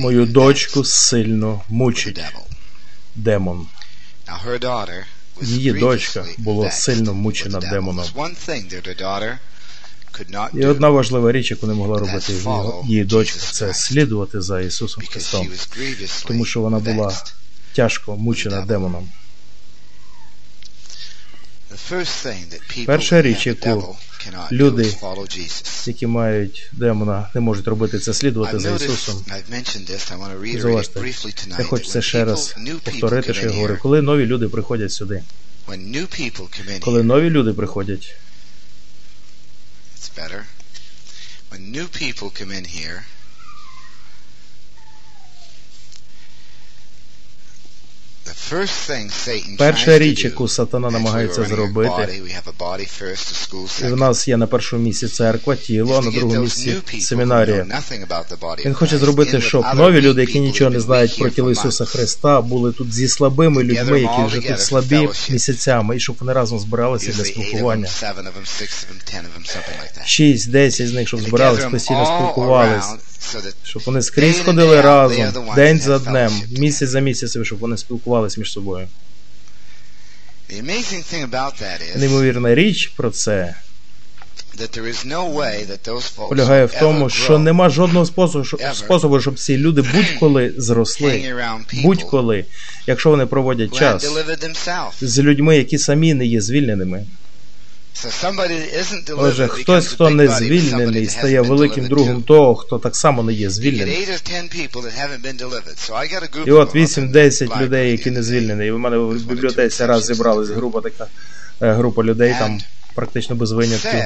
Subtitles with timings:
[0.00, 2.20] Мою дочку сильно мучить
[3.14, 3.66] демон.
[5.42, 8.04] Її дочка була сильно мучена демоном.
[10.54, 12.32] І одна важлива річ, яку не могла робити
[12.88, 15.48] її, дочка, це слідувати за Ісусом Христом,
[16.26, 17.22] тому що вона була
[17.72, 19.08] тяжко мучена демоном.
[22.86, 23.96] Перша річ, яку
[24.52, 24.94] люди.
[25.86, 29.24] Які мають демона, не можуть робити це слідувати за Ісусом.
[29.28, 30.28] Tonight.
[31.58, 33.78] я хочу це ще раз повторити, що я говорю.
[33.82, 35.22] Коли нові люди приходять сюди,
[36.80, 38.16] коли нові люди приходять,
[39.96, 40.42] it's better.
[41.50, 43.14] When new people come in here, the first thing
[47.88, 48.14] Satan
[49.58, 52.22] перша річ, яку сатана намагається зробити,
[53.82, 57.66] і в нас є на першому місці церква, тіло, а на другому місці семінарія.
[58.64, 61.84] Він хоче зробити, щоб нові люди, які нічого не знають про тіло Ісуса.
[61.84, 66.58] Христа, були тут зі слабими людьми, які вже тут слабі місяцями, і щоб вони разом
[66.58, 67.88] збиралися для спілкування.
[70.04, 73.15] Шість, десять з них, щоб them постійно all
[73.62, 78.52] щоб вони скрізь ходили разом, день за днем, місяць за місяцем, щоб вони спілкувались між
[78.52, 78.88] собою.
[81.96, 83.54] Неймовірна річ про це
[86.28, 88.06] полягає в тому, що нема жодного
[88.74, 91.34] способу, щоб, ці люди будь-коли зросли,
[91.82, 92.44] будь-коли,
[92.86, 94.06] якщо вони проводять час
[95.00, 97.06] з людьми, які самі не є звільненими.
[97.06, 97.85] So somebody that isn't
[99.16, 104.08] Отже, хтось, хто не звільнений, стає великим другом того, хто так само не є звільнений.
[106.46, 108.66] І от them up 8-10 людей, які не звільнені.
[108.66, 111.06] І в мене в бібліотеці раз зібралась група така
[111.62, 112.60] е, група людей, там
[112.94, 114.00] практично без винятків.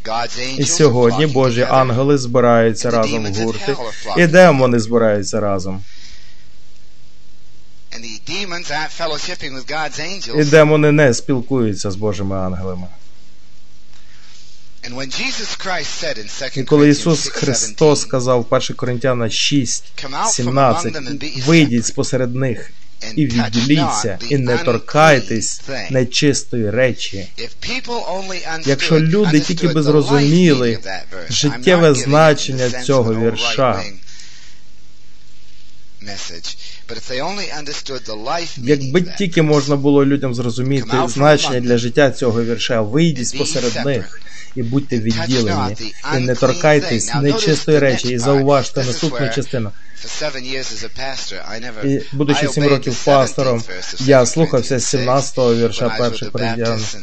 [0.58, 3.76] І сьогодні Божі ангели збираються разом в гурти,
[4.18, 5.82] і демони збираються разом.
[10.36, 12.88] І демони не спілкуються з Божими ангелами.
[14.86, 18.76] And when Jesus Christ said in 2 І коли Ісус 6:17, Христос сказав в 1
[18.76, 22.72] Коринтяна 6, Come out from among 17, them and be ye вийдіть спосеред них
[23.16, 27.28] і відділіться, і не торкайтесь нечистої речі.
[28.66, 30.80] Якщо люди тільки би зрозуміли
[31.30, 33.84] життєве значення цього вірша.
[38.58, 43.86] Якби тільки можна було людям зрозуміти значення для життя цього вірша, вийдіть separate.
[43.86, 44.22] них
[44.56, 45.76] і будьте відділені,
[46.18, 48.08] і не торкайтесь нечистої речі.
[48.08, 49.72] І зауважте наступну частину.
[51.84, 56.32] І будучи сім років пастором, 17th verse of я 2 слухався Corinthians 17-го вірша перших
[56.32, 56.80] Коринтян.
[56.80, 56.96] Baptists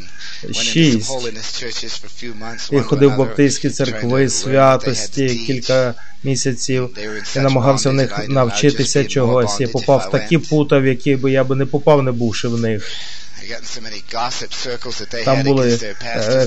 [0.43, 1.09] and went into some 6.
[1.09, 5.95] holiness churches for a few months, І ходив в баптистські церкви святості кілька
[6.25, 6.91] місяців.
[7.37, 9.61] І намагався в них навчитися чогось.
[9.61, 12.61] Я попав в такі пута, в які би я би не попав, не бувши в
[12.61, 12.91] них.
[15.25, 15.79] Там були
[16.17, 16.47] е,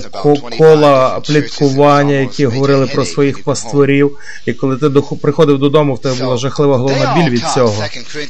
[0.58, 4.16] кола пліткування, які говорили про своїх пастворів.
[4.46, 4.90] І коли ти
[5.22, 7.74] приходив додому, в тебе була жахлива головна біль від цього.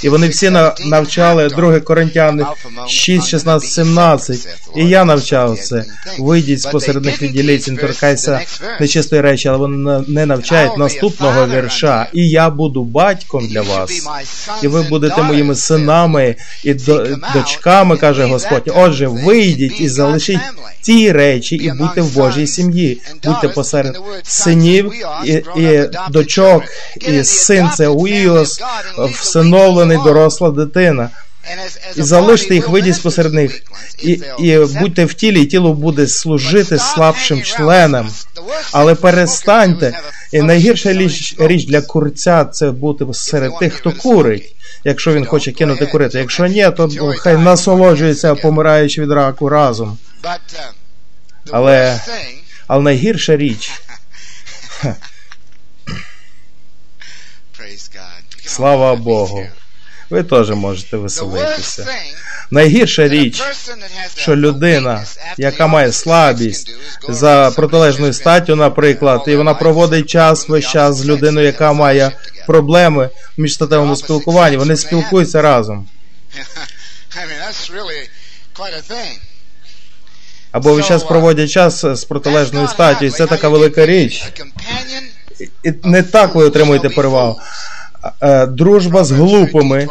[0.02, 2.44] І вони всі на- навчали 2 Коринтяни
[2.88, 4.48] 6, 16, 17.
[4.76, 5.84] І я навчав це.
[6.18, 8.40] Вийдіть спосеред них відділіться, не торкайся
[8.80, 12.06] нечистої речі, але вони не навчають наступного вірша.
[12.12, 13.90] І я буду батьком для вас.
[14.62, 18.53] І ви будете моїми синами і до- дочками, каже Господь.
[18.74, 20.40] Отже, вийдіть і залишіть
[20.82, 23.00] ті речі і будьте в Божій сім'ї.
[23.24, 24.92] Будьте посеред синів
[25.56, 26.62] і, дочок,
[27.00, 28.60] і син це уіос,
[29.20, 31.10] всиновлений доросла дитина.
[31.96, 33.62] І залиште їх, вийдіть посеред них.
[34.02, 38.10] І, і будьте в тілі, і тіло буде служити слабшим членам.
[38.72, 39.92] Але перестаньте.
[40.32, 40.92] І найгірша
[41.38, 44.56] річ, для курця це бути серед тих, хто курить.
[44.84, 46.18] Якщо він хоче кинути курити.
[46.18, 46.88] Якщо ні, то
[47.18, 49.98] хай насолоджується, помираючи від раку разом.
[51.50, 52.00] Але-
[52.66, 53.70] Але найгірша річ,
[58.46, 59.46] слава Богу,
[60.10, 61.86] ви теж можете веселитися.
[62.54, 63.42] Найгірша річ,
[64.16, 65.04] що людина,
[65.38, 66.70] яка має слабість
[67.08, 72.12] за протилежною статтю, наприклад, і вона проводить час весь час з людиною, яка має
[72.46, 75.88] проблеми в міжстатевому спілкуванні, вони спілкуються разом.
[80.52, 84.24] Або весь час проводять час з протилежною статтю, і це така велика річ.
[85.62, 87.40] І не так ви отримуєте перевагу.
[88.22, 89.88] Е, дружба з глупими.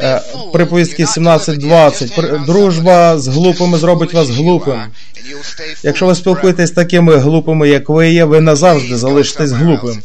[0.00, 0.20] Е,
[0.52, 2.44] приповістки 17.20.
[2.44, 4.80] Дружба з глупими зробить вас глупим.
[5.82, 10.02] Якщо ви спілкуєтесь з такими глупими, як ви є, ви назавжди залишитесь глупим.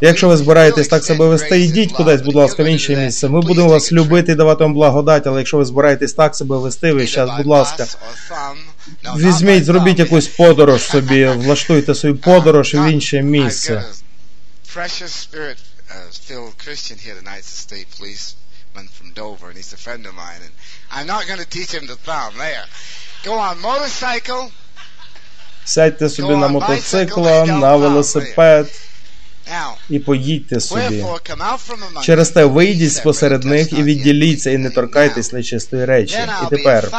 [0.00, 3.28] Якщо ви збираєтесь так себе вести, йдіть кудись, будь ласка, в інше місце.
[3.28, 6.92] Ми будемо вас любити і давати вам благодать, але якщо ви збираєтесь так себе вести,
[6.92, 7.86] ви зараз, будь ласка,
[9.16, 13.84] візьміть, зробіть якусь подорож собі, влаштуйте свою подорож в інше місце.
[18.98, 20.40] From Dover, and he's a friend of mine.
[20.44, 20.52] And
[20.90, 22.34] I'm not going to teach him the thumb.
[22.36, 22.64] There.
[23.24, 24.50] Go on motorcycle.
[25.64, 28.66] Сядьте собі на мотоцикла, на велосипед
[29.90, 31.04] і поїдьте собі.
[32.02, 36.16] Через те вийдіть спосеред них і відділіться, і не торкайтесь нечистої речі.
[36.46, 36.90] І тепер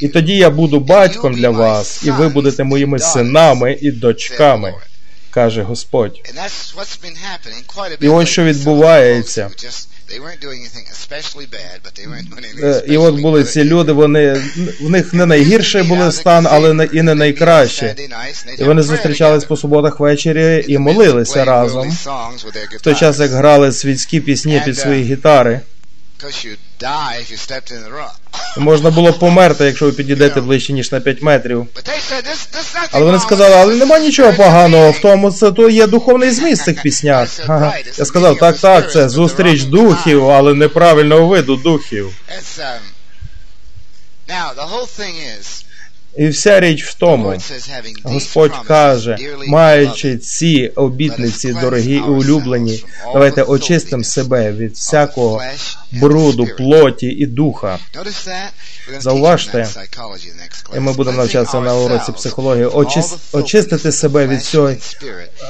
[0.00, 4.74] і тоді я буду батьком для вас, і ви будете моїми синами і дочками,
[5.38, 6.12] каже Господь.
[8.00, 9.50] І ось що відбувається.
[12.62, 14.42] Е, і от були ці люди, вони
[14.80, 17.94] в них не найгірший були стан, але не і не найкраще.
[18.58, 21.90] І вони зустрічались по суботах ввечері і молилися разом.
[22.78, 25.60] В той час як грали світські пісні під свої гітари.
[28.58, 31.66] Можна було померти, якщо ви підійдете ближче, ніж на 5 метрів.
[32.92, 36.82] Але вони сказали, але нема нічого поганого в тому, це то є духовний зміст цих
[36.82, 37.28] піснях.
[37.46, 37.74] Ага.
[37.98, 42.12] Я сказав, так, так, це зустріч духів, але неправильного виду духів.
[46.18, 47.34] І вся річ в тому,
[48.02, 49.16] Господь каже,
[49.48, 55.42] маючи ці обітниці, дорогі і улюблені, давайте очистимо себе від всякого
[55.92, 57.78] бруду, плоті і духа.
[58.98, 59.68] Зауважте,
[60.76, 62.66] і ми будемо навчатися на уроці психології,
[63.32, 64.72] очистити себе від цього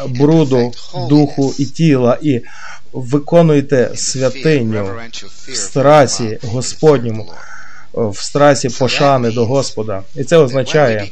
[0.06, 0.72] бруду,
[1.08, 2.40] духу і тіла, і
[2.92, 4.90] виконуйте святиню
[5.48, 7.32] в страсі Господньому
[8.06, 10.02] в страсі пошани до Господа.
[10.14, 11.08] І це означає,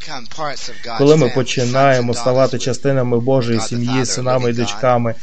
[0.99, 5.15] коли ми починаємо ставати частинами Божої сім'ї, синами і дочками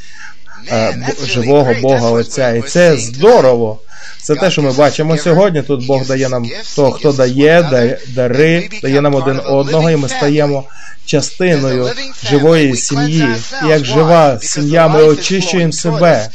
[0.72, 2.50] е, живого Бога Отця.
[2.50, 3.80] І це здорово.
[4.22, 5.62] Це те, що ми бачимо сьогодні.
[5.62, 6.46] Тут Бог дає нам
[6.76, 10.64] то, хто дає, дари, дає нам один одного, і ми стаємо
[11.06, 11.90] частиною
[12.30, 13.28] живої сім'ї.
[13.66, 16.30] І як жива сім'я, ми очищуємо себе,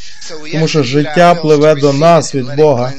[0.53, 2.93] тому що життя пливе до нас від Бога,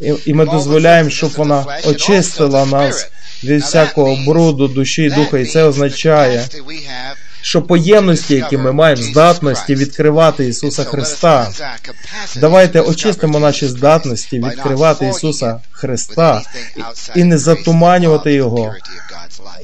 [0.00, 3.08] і, і ми дозволяємо, щоб вона очистила нас
[3.44, 5.38] від всякого бруду, душі духа.
[5.38, 6.44] І це означає,
[7.46, 11.50] що поємності, які ми маємо здатності відкривати Ісуса Христа.
[12.36, 16.42] Давайте очистимо наші здатності відкривати Ісуса Христа
[17.16, 18.74] і не затуманювати Його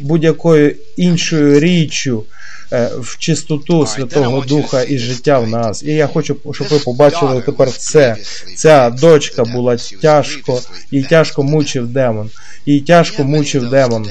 [0.01, 2.25] будь-якою іншою річчю.
[2.73, 5.83] Е, в чистоту Святого Духа і життя в нас.
[5.83, 8.17] І я хочу, щоб ви побачили тепер це.
[8.57, 12.31] Ця дочка була тяжко, їй тяжко мучив демон.
[12.67, 14.11] Їй тяжко мучив демон.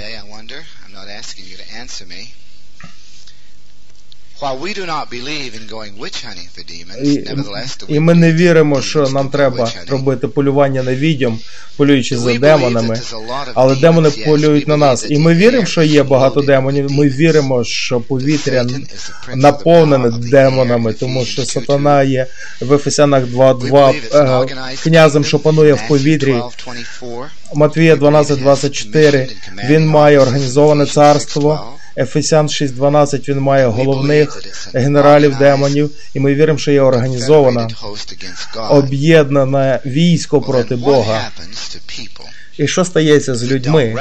[7.88, 11.40] І, і ми не віримо, що нам треба робити полювання на відьом,
[11.78, 13.02] полюючи за демонами,
[13.54, 15.06] але демони полюють на нас.
[15.10, 16.92] І ми віримо, що є багато демонів.
[16.92, 18.66] Ми віримо, що повітря
[19.36, 22.28] наповнене демонами, тому що сатана є
[22.62, 26.36] в Ефесянах 2.2 е, князем, що панує в повітрі.
[27.54, 29.30] Матвія 12.24
[29.70, 31.78] Він має організоване царство.
[31.98, 34.44] Ефесян 6.12 він має головних
[34.74, 37.68] генералів демонів, і ми віримо, що є організована
[38.70, 41.30] об'єднане військо проти Бога.
[42.58, 43.96] І що стається з людьми,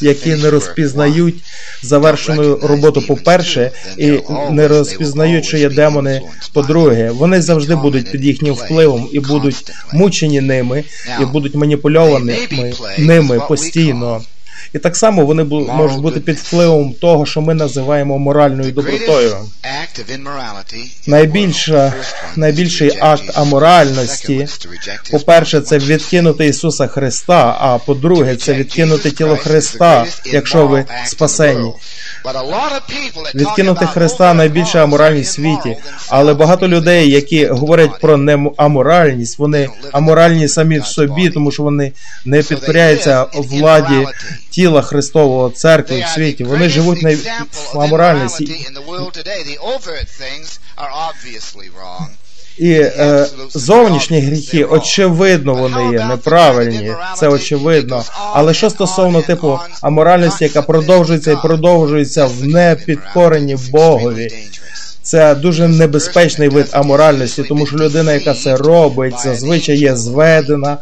[0.00, 1.34] які не розпізнають
[1.82, 4.20] завершену роботу по-перше, і
[4.50, 6.22] не розпізнають, що є демони.
[6.52, 10.84] По-друге, вони завжди будуть під їхнім впливом і будуть мучені ними,
[11.22, 12.36] і будуть маніпульовані
[12.98, 14.22] ними постійно.
[14.74, 19.36] І так само вони можуть бути під впливом того, що ми називаємо моральною добротою.
[21.06, 21.92] Найбільша,
[22.36, 24.46] найбільший акт аморальності,
[25.10, 27.56] по-перше, це відкинути Ісуса Христа.
[27.60, 31.72] А по-друге, це відкинути тіло Христа, якщо ви спасені.
[33.34, 35.76] Відкинути Христа найбільша аморальність в світі,
[36.08, 41.92] але багато людей, які говорять про неаморальність, вони аморальні самі в собі, тому що вони
[42.24, 44.06] не підкоряються владі
[44.50, 46.44] тіла Христового церкви в світі.
[46.44, 47.16] Вони живуть на
[47.74, 48.66] аморальності.
[52.58, 58.04] І е, зовнішні гріхи, очевидно, вони є неправильні, це очевидно.
[58.32, 64.28] Але що стосовно типу аморальності, яка продовжується і продовжується в непідкоренні Богові,
[65.02, 70.76] Це дуже небезпечний вид аморальності, тому що людина, яка це робить, зазвичай є зведена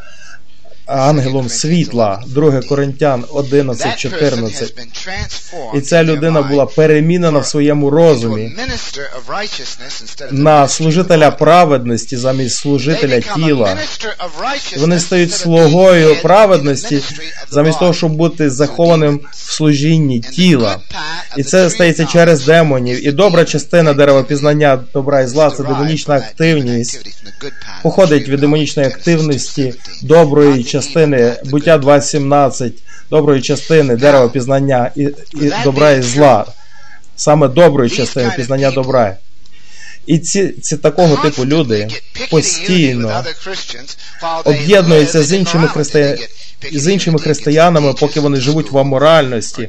[0.86, 4.72] ангелом світла, 2 Коринтян 11.14.
[5.74, 8.56] І ця людина була перемінена в своєму розумі
[10.30, 13.78] на служителя праведності замість служителя тіла.
[14.78, 17.02] Вони стають слугою праведності
[17.50, 20.78] замість того, щоб бути захованим в служінні тіла.
[21.36, 23.06] І це стається через демонів.
[23.06, 27.06] І добра частина деревопізнання добра і зла це демонічна активність.
[27.82, 30.75] Походить від демонічної активності доброї частини
[31.44, 32.72] буття 2.17,
[33.10, 35.02] доброї частини дерева пізнання і,
[35.34, 36.44] і добра і зла,
[37.16, 39.16] саме доброї частини пізнання добра.
[40.06, 41.88] І ці, ці такого типу люди
[42.30, 43.24] постійно
[44.44, 46.26] об'єднуються з іншими християнами.
[46.72, 49.68] З іншими християнами, поки вони живуть в аморальності,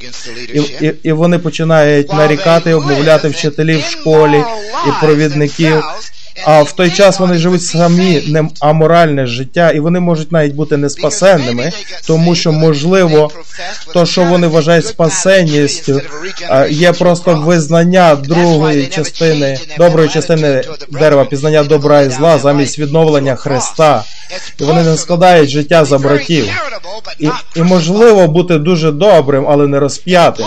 [0.54, 4.44] і і, і вони починають нарікати, обмовляти вчителів в школі
[4.88, 5.82] і провідників,
[6.44, 10.76] а в той час вони живуть самі не аморальне життя, і вони можуть навіть бути
[10.76, 11.72] неспасенними,
[12.06, 13.30] тому що можливо,
[13.92, 16.00] то, що вони вважають спасенністю,
[16.70, 24.04] є просто визнання другої частини, доброї частини дерева, пізнання добра і зла замість відновлення Христа.
[24.60, 26.48] І вони не складають життя за братів.
[27.18, 30.46] І, і можливо бути дуже добрим, але не розп'ятим.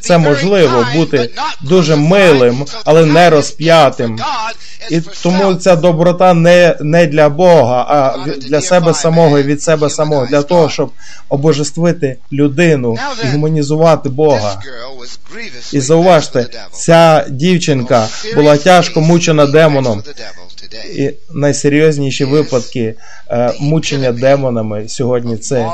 [0.00, 4.18] Це можливо бути дуже милим, але не розп'ятим.
[4.90, 9.90] І тому ця доброта не не для Бога, а для себе самого і від себе
[9.90, 10.90] самого, для того, щоб
[11.28, 14.60] обожествити людину і гуманізувати Бога.
[15.72, 20.02] І зауважте, ця дівчинка була тяжко мучена демоном.
[20.96, 22.94] І найсерйозніші випадки
[23.30, 25.70] е, мучення демонами сьогодні це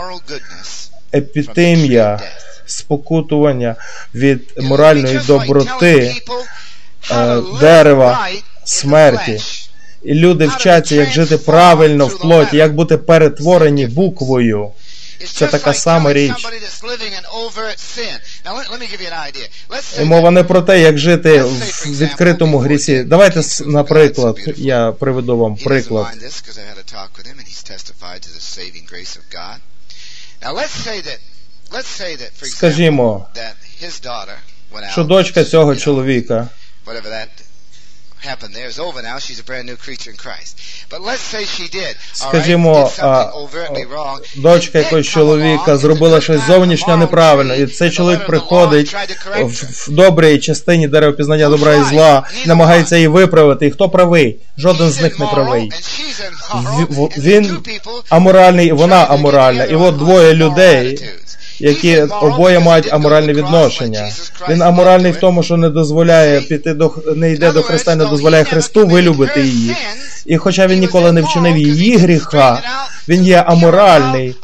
[1.15, 2.21] епітемія,
[2.67, 3.77] спокутування
[4.15, 6.15] від моральної доброти
[7.11, 8.29] е, дерева
[8.69, 9.41] смерті.
[10.03, 14.71] І люди вчаться, як жити правильно в плоті, як бути перетворені буквою.
[15.35, 16.47] Це така сама річ.
[20.01, 23.03] І мова не про те, як жити в відкритому грісі.
[23.03, 26.07] Давайте, наприклад, я приведу вам приклад.
[32.43, 33.27] Скажімо,
[34.93, 36.49] що дочка цього чоловіка
[42.13, 42.91] Скажімо,
[44.37, 48.97] дочка якогось чоловіка зробила щось зовнішньо неправильно, і цей чоловік приходить
[49.61, 53.67] в добрій частині деревопізнання добра і зла, намагається її виправити.
[53.67, 54.37] І хто правий?
[54.59, 55.73] Жоден з них не правий.
[57.19, 57.59] Він
[58.09, 59.65] аморальний, вона аморальна.
[59.65, 61.01] І от двоє людей
[61.59, 64.09] які обоє мають аморальне відношення.
[64.49, 68.45] Він аморальний в тому, що не дозволяє піти до не йде до Христа, не дозволяє
[68.45, 69.77] Христу вилюбити її.
[70.27, 72.63] І хоча він ніколи не вчинив її гріха,
[73.09, 74.37] він є аморальний,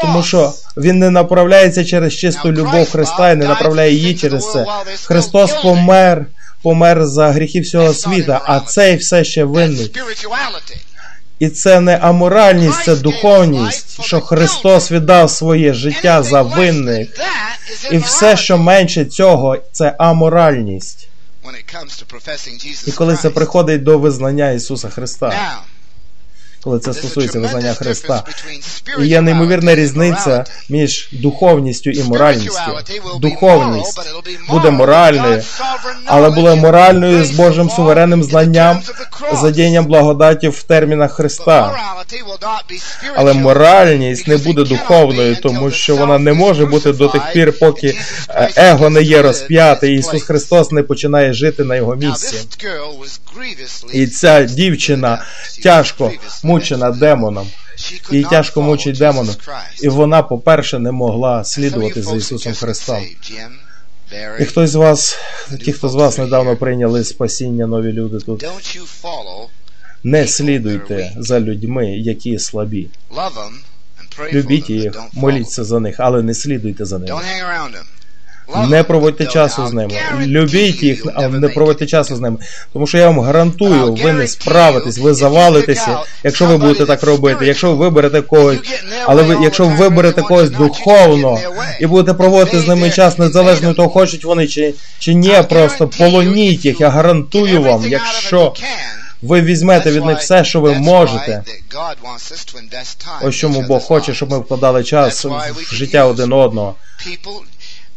[0.00, 4.66] тому що він не направляється через чисту любов Христа і не направляє її через це.
[5.04, 6.26] Христос помер,
[6.62, 9.92] помер за гріхи всього світа, а цей все ще винний.
[11.38, 17.08] І це не аморальність, це духовність, що Христос віддав своє життя за винних.
[17.92, 21.08] І все, що менше цього, це аморальність.
[22.86, 25.58] І коли це приходить до визнання Ісуса Христа
[26.60, 28.24] коли це стосується визнання Христа.
[29.02, 32.78] І є неймовірна різниця між духовністю і моральністю.
[33.20, 34.00] Духовність
[34.48, 35.42] буде моральною,
[36.06, 38.82] але буде моральною з Божим суверенним знанням,
[39.32, 41.76] задіянням благодаті в термінах Христа.
[43.16, 47.98] Але моральність не буде духовною, тому що вона не може бути до тих пір, поки
[48.28, 52.36] е, его не є розп'яте, і Ісус Христос не починає жити на його місці.
[53.92, 55.24] І ця дівчина
[55.62, 56.12] тяжко
[56.48, 57.46] мучена демоном.
[58.10, 59.34] Її тяжко мучить демоном.
[59.82, 62.96] І вона, по-перше, не могла слідувати за Ісусом Христом.
[64.40, 65.18] І хтось з вас,
[65.64, 68.40] ті, хто з вас недавно прийняли спасіння, нові люди тут.
[70.04, 72.88] Не слідуйте за людьми, які слабі.
[74.32, 77.20] Любіть їх, моліться за них, але не слідуйте за ними.
[78.68, 79.94] Не проводьте часу з ними.
[80.26, 82.36] Любіть їх, але не проводьте часу з ними.
[82.72, 87.46] Тому що я вам гарантую, ви не справитесь, ви завалитеся, якщо ви будете так робити.
[87.46, 88.58] Якщо ви виберете когось,
[89.06, 91.38] але ви, якщо ви виберете когось духовно
[91.80, 96.64] і будете проводити з ними час, незалежно того, хочуть вони чи, чи ні, просто полоніть
[96.64, 96.80] їх.
[96.80, 98.52] Я гарантую вам, якщо.
[99.22, 101.42] Ви візьмете від них все, що ви можете.
[103.22, 106.74] Ось чому Бог хоче, щоб ми вкладали час в життя один одного.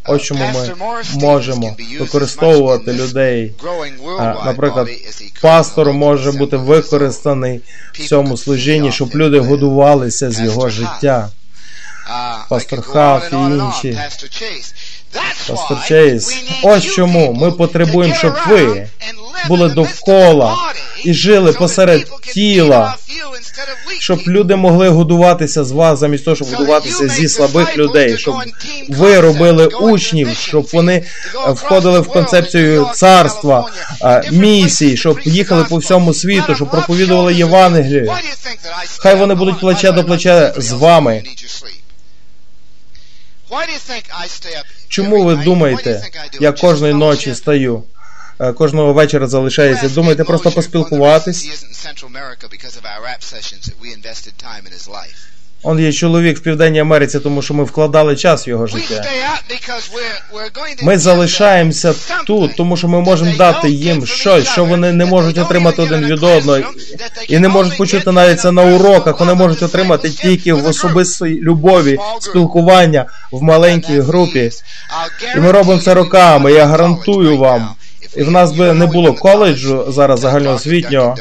[0.05, 0.75] Ось чому ми
[1.13, 3.53] можемо використовувати людей.
[4.46, 4.88] Наприклад,
[5.41, 7.62] пастор може бути використаний
[7.93, 11.29] в цьому служінні, щоб люди годувалися з його життя.
[12.50, 14.00] Пастор Хаф і інші.
[15.48, 16.43] Пастор Чейз.
[16.63, 18.88] Ось чому ми потребуємо, щоб ви
[19.48, 20.58] були довкола
[21.04, 22.96] і жили посеред тіла,
[24.00, 28.36] щоб люди могли годуватися з вас, замість того, щоб годуватися зі слабих людей, щоб
[28.90, 31.04] ви робили учнів, щоб вони
[31.48, 33.70] входили в концепцію царства,
[34.32, 38.14] місій, щоб їхали по всьому світу, щоб проповідували Євангелію.
[39.00, 41.24] Хай вони будуть плече до плеча з вами.
[44.88, 46.04] Чому ви думаєте,
[46.40, 47.84] я кожної ночі стаю?
[48.42, 49.90] Е, кожного вечора залишається.
[49.90, 51.50] Думаєте, просто поспілкуватись?
[55.64, 59.06] Он є чоловік в Південній Америці, тому що ми вкладали час в його життя.
[60.82, 61.94] Ми залишаємося
[62.28, 66.24] тут, тому що ми можемо дати їм щось, що вони не можуть отримати один від
[66.24, 66.60] одного,
[67.28, 69.20] і не можуть почути навіть це на уроках.
[69.20, 74.52] Вони можуть отримати тільки в особистій любові, спілкування в маленькій групі.
[75.36, 76.52] І ми робимо це роками.
[76.52, 77.76] Я гарантую вам.
[78.15, 81.15] І в нас би не було коледжу зараз загальноосвітнього.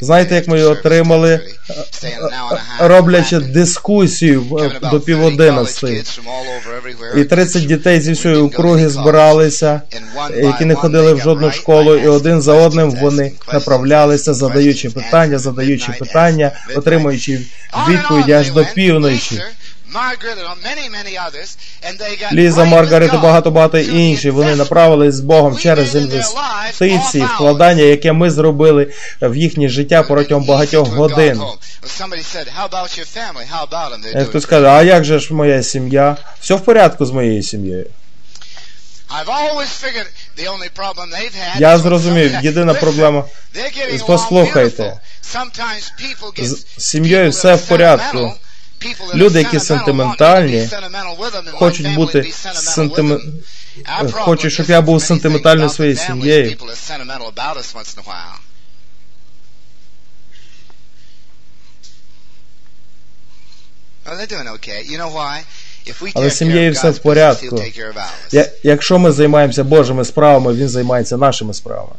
[0.00, 1.40] Знаєте, як ми його отримали,
[2.78, 4.44] роблячи дискусію
[4.90, 6.04] до пів одинадцяти.
[7.16, 9.82] І 30 дітей зі всієї округи збиралися,
[10.36, 15.92] які не ходили в жодну школу, і один за одним вони направлялися, задаючи питання, задаючи
[15.98, 17.40] питання, отримуючи
[17.88, 19.42] відповіді аж до півночі.
[22.32, 24.30] Ліза, Маргарет і багато-багато інші.
[24.30, 30.88] Вони направились з Богом через інвестиції, вкладання, яке ми зробили в їхнє життя протягом багатьох
[30.88, 31.42] годин.
[34.24, 36.16] Хтось каже, а як же ж моя сім'я?
[36.40, 37.86] Все в порядку з моєю сім'єю.
[41.58, 43.24] Я зрозумів, єдина проблема.
[44.06, 45.00] Послухайте,
[46.46, 48.34] з сім'єю все в порядку.
[49.14, 50.68] Люди, які сентиментальні,
[51.52, 53.42] хочуть бути сентимен...
[54.10, 56.56] хочуть, щоб я був сентиментальним своєю сім'єю.
[66.14, 67.62] Але з сім'єю все в порядку.
[68.32, 71.94] Я, якщо ми займаємося Божими справами, він займається нашими справами.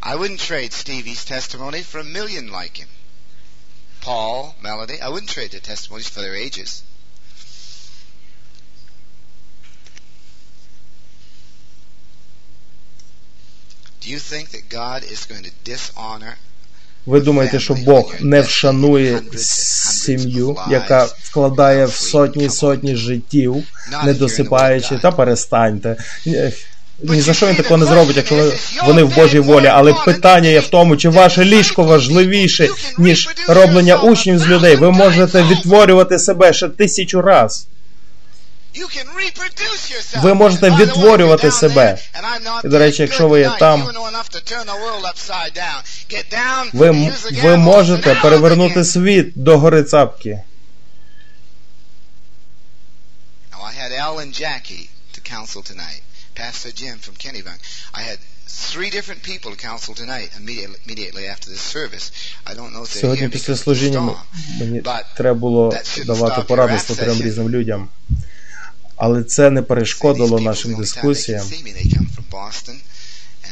[0.00, 2.88] I wouldn't trade Stevie's testimony for a million like him.
[4.08, 4.98] Paul, Melody.
[5.02, 6.82] I wouldn't trade their testimonies for their ages.
[14.00, 16.36] Do you think that God is going to dishonor
[17.06, 23.64] ви думаєте, що Бог не вшанує сім'ю, яка вкладає в сотні сотні життів,
[24.04, 25.96] не досипаючи, та перестаньте.
[27.02, 28.52] Ні за що він такого не зробить, якщо
[28.84, 29.66] вони в Божій волі.
[29.66, 34.76] Але питання є в тому, чи ваше ліжко важливіше, ніж роблення учнів з людей.
[34.76, 37.66] Ви можете відтворювати себе ще тисячу раз.
[40.22, 41.98] Ви можете відтворювати себе.
[42.64, 43.88] І, до речі, якщо ви є там,
[46.72, 50.42] ви, ви можете перевернути світ до гори цапки.
[55.62, 56.07] tonight.
[56.38, 57.58] Pastor Jim from Kennebunk.
[58.00, 62.12] I had three different people to counsel tonight immediately, immediately after this service.
[62.46, 64.14] I don't know if they're Сьогодні після служіння
[64.60, 64.82] мені
[65.16, 65.74] треба було
[66.06, 67.88] давати порадництво трьом різним людям.
[68.96, 71.46] Але це не перешкодило нашим дискусіям.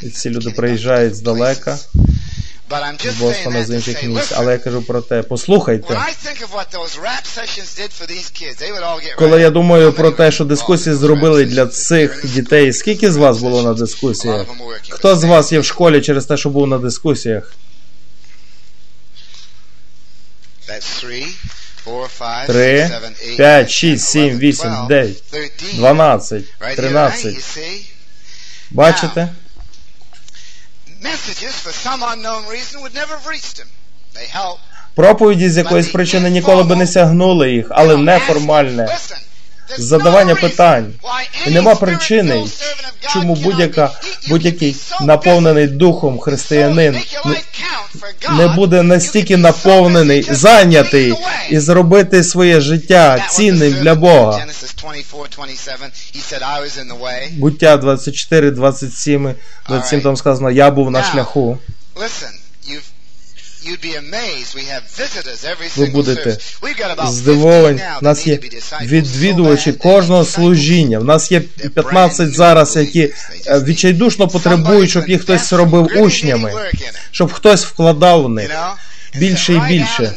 [0.02, 1.78] І ці люди приїжджають здалека
[3.04, 4.32] з Бостона, з інших місць.
[4.36, 5.94] Але я кажу про те, послухайте.
[9.18, 13.62] Коли я думаю про те, що дискусії зробили для цих дітей, скільки з вас було
[13.62, 14.46] на дискусіях?
[14.88, 17.52] Хто з вас є в школі через те, що був на дискусіях?
[22.46, 22.90] Три,
[23.36, 25.22] п'ять, шість, сім, вісім, дев'ять,
[25.74, 26.44] дванадцять,
[26.76, 27.58] тринадцять.
[28.70, 29.28] Бачите?
[34.94, 38.98] Проповіді з якоїсь причини ніколи би не сягнули їх, але неформальне
[39.78, 40.92] задавання питань.
[41.46, 42.44] І нема причини,
[43.12, 43.90] чому будь-яка
[44.28, 46.98] будь-який наповнений духом християнин
[48.30, 51.14] не буде настільки наповнений, зайнятий
[51.50, 54.46] і зробити своє життя цінним для Бога.
[57.32, 59.34] Буття 24, 27,
[59.68, 61.58] 27 там сказано, я був на шляху.
[65.76, 66.38] Ви будете
[67.06, 67.80] здивовані.
[68.00, 68.38] У нас є
[68.82, 70.98] відвідувачі кожного служіння.
[70.98, 73.02] У нас є 15 зараз, які
[73.46, 76.52] е, відчайдушно потребують, щоб їх хтось робив учнями,
[77.10, 78.50] щоб хтось вкладав в них
[79.14, 80.12] більше і більше.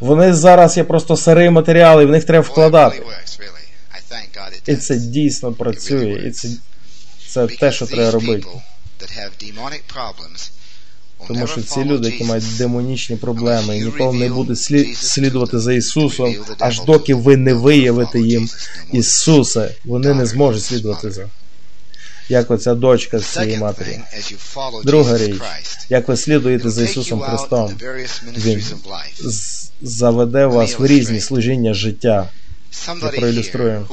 [0.00, 3.02] Вони зараз є просто сирий матеріал, і в них треба вкладати.
[4.66, 6.48] І це дійсно працює, і це,
[7.28, 8.46] це те, що треба робити.
[11.26, 14.58] Тому що ці люди, які мають демонічні проблеми, і ніколи не будуть
[14.96, 18.48] слідувати за Ісусом, аж доки ви не виявите їм
[18.92, 21.26] Ісуса, вони не зможуть слідувати за.
[22.28, 24.00] Як оця дочка з цієї матері.
[24.84, 25.40] Друга річ,
[25.88, 27.74] як ви слідуєте за Ісусом Христом,
[28.36, 28.64] Він
[29.82, 32.28] заведе вас в різні служіння життя.
[33.02, 33.86] Я проілюструю.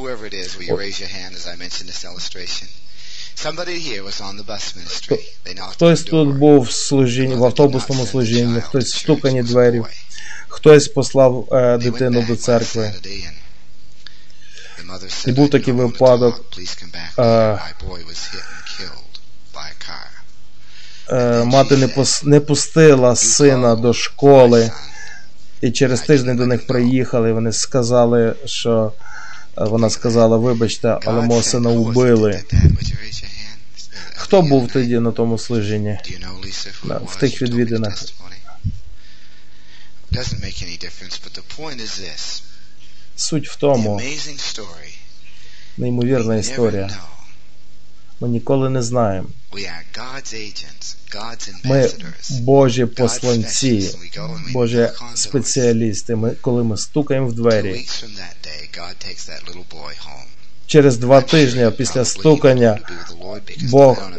[5.72, 9.82] Хтось тут був в служінні, в автобусному служінні, хтось в стукані двері,
[10.48, 12.94] хтось послав е, дитину до церкви.
[15.28, 16.46] І був такий випадок.
[17.18, 17.60] Е,
[21.10, 24.72] е, мати не, пос, не пустила сина до школи,
[25.62, 27.34] і через тиждень до них приїхали.
[27.34, 28.92] Вони сказали, що
[29.56, 32.44] вона сказала: вибачте, але мого сина убили.
[34.16, 36.00] Хто був тоді на тому служінні?
[36.84, 38.06] В тих відвідинах.
[43.16, 44.02] Суть в тому,
[45.78, 46.90] неймовірна історія.
[48.20, 49.28] Ми ніколи не знаємо.
[51.64, 51.90] Ми
[52.30, 53.96] Божі посланці,
[54.54, 56.16] Божі спеціалісти.
[56.16, 57.86] Ми, коли ми стукаємо в двері,
[60.66, 62.80] через два тижні після стукання
[63.62, 64.12] Бог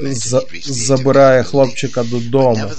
[0.65, 2.71] забирає хлопчика додому.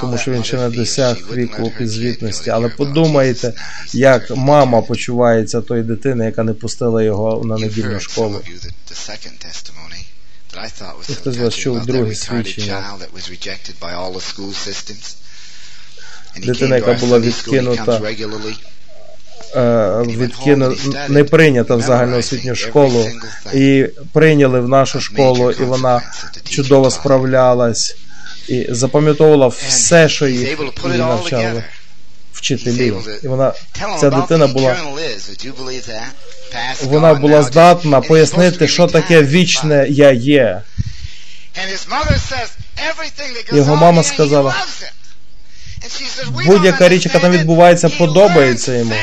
[0.00, 2.50] Тому що він ще не досяг віку підзвітності.
[2.50, 3.52] Але подумайте,
[3.92, 8.40] як мама почувається тої дитини, яка не пустила його на недільну школу.
[11.16, 12.96] Хтось вас чув друге свідчення.
[16.36, 18.00] Дитина, яка була відкинута
[20.06, 20.76] відкину
[21.08, 23.10] не прийнята в загальноосвітню школу
[23.54, 26.02] і прийняли в нашу школу, і вона
[26.44, 27.96] чудово справлялась
[28.48, 31.64] і запам'ятовувала все, що їх її навчали
[32.32, 32.94] вчителі.
[33.22, 33.52] І вона
[34.00, 34.76] ця дитина була
[36.82, 40.62] вона була здатна пояснити, що таке вічне я є.
[43.52, 44.54] Його мама сказала,
[46.46, 48.94] будь-яка річ, яка там відбувається, подобається йому.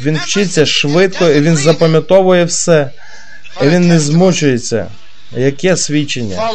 [0.00, 2.90] Він вчиться швидко, і він запам'ятовує все,
[3.62, 4.86] і він не змучується.
[5.32, 6.50] Яке свідчення?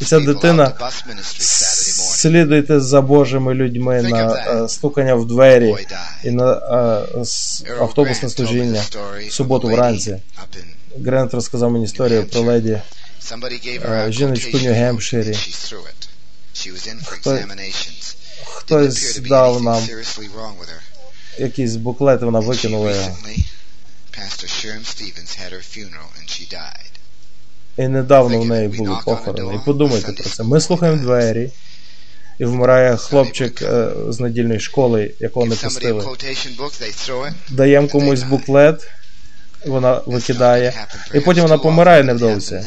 [0.00, 0.72] І ця дитина
[2.14, 5.74] слідуйте за Божими людьми на uh, стукання в двері
[6.24, 8.82] і на uh, автобусне служіння
[9.28, 10.22] в суботу вранці.
[11.04, 12.80] Грент розказав мені історію про леді
[13.30, 15.36] uh, жіночку Нью-Гемпширі.
[17.04, 17.38] Хто,
[18.44, 19.88] хтось дав нам
[21.38, 23.16] якісь буклети, вона викинула його.
[27.78, 29.54] І недавно в неї були похорони.
[29.54, 30.42] І подумайте про це.
[30.42, 31.50] Ми слухаємо двері,
[32.38, 36.04] і вмирає хлопчик е, з недільної школи, якого не пустили.
[37.50, 38.88] Даємо комусь буклет,
[39.66, 42.60] вона викидає, і потім вона помирає невдовзі.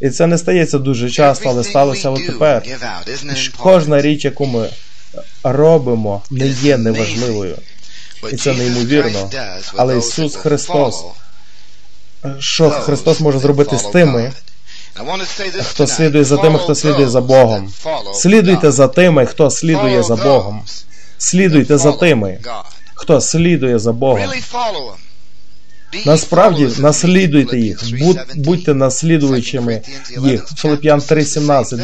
[0.00, 2.62] І це не стається дуже часто, але сталося от тепер.
[3.56, 4.68] Кожна річ, яку ми
[5.44, 7.58] робимо, не є неважливою.
[8.32, 9.30] І це неймовірно.
[9.76, 11.04] Але Ісус Христос
[12.38, 14.32] що Христос може зробити з тими,
[15.62, 17.72] хто слідує за тими, хто слідує за Богом.
[18.14, 20.62] Слідуйте за тими, хто слідує за Богом.
[21.18, 22.38] Слідуйте за тими,
[22.94, 24.30] хто слідує за Богом.
[26.06, 27.82] Насправді наслідуйте їх,
[28.36, 29.82] будьте наслідуючими
[30.24, 30.46] їх.
[30.56, 31.76] Филип'ян 3.17,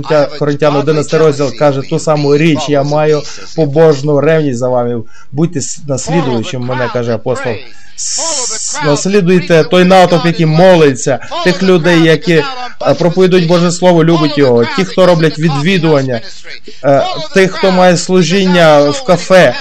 [0.00, 3.22] 2 Коринтян 11 розділ каже ту саму річ, я маю
[3.56, 5.02] побожну ревність за вами.
[5.32, 7.52] Будьте наслідуючим, мене каже апостол
[8.84, 12.42] наслідуйте той натовп, який молиться, тих людей, які
[12.98, 16.20] проповідують Боже Слово, любить його, ті, хто роблять відвідування,
[17.34, 19.54] тих, хто має служіння в кафе,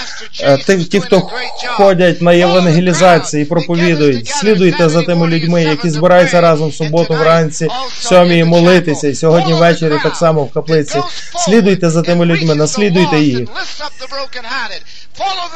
[0.91, 1.30] ті, хто
[1.67, 4.28] ходять на євангелізації і проповідують.
[4.28, 7.67] Слідуйте за тими людьми, які збираються разом в суботу вранці,
[8.00, 11.02] сьомій молитися, і сьогодні ввечері так само в каплиці.
[11.45, 13.50] Слідуйте за тими людьми, наслідуйте їх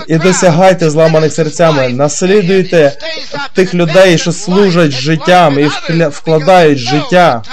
[0.08, 2.98] і досягайте зламаних серцями, наслідуйте
[3.54, 5.70] тих людей, що служать життям і
[6.08, 7.44] вкладають життя.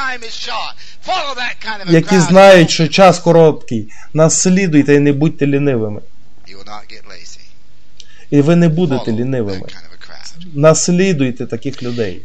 [1.88, 3.88] які знають, що час короткий.
[4.14, 6.00] Наслідуйте і не будьте лінивими.
[8.30, 9.66] І ви не будете лінивими.
[10.54, 12.20] Наслідуйте таких людей.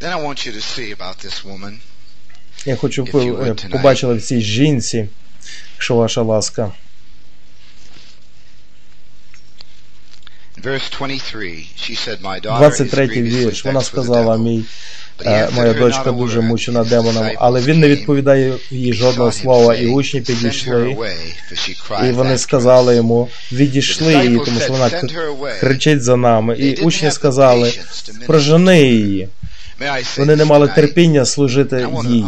[2.65, 5.09] Я хочу, щоб ви побачили в цій жінці,
[5.75, 6.71] якщо ваша ласка.
[12.57, 13.65] 23 вірш.
[13.65, 14.63] Вона сказала, мій
[15.25, 20.21] е, моя дочка дуже мучена демоном, але він не відповідає їй жодного слова, і учні
[20.21, 20.97] підійшли,
[22.07, 24.89] і вони сказали йому, відійшли її, тому що вона
[25.59, 26.55] кричить за нами.
[26.57, 27.73] І учні сказали,
[28.27, 29.27] прожени її.
[30.17, 32.25] Вони не мали терпіння служити їй.